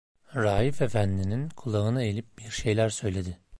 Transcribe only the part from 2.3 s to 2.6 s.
bir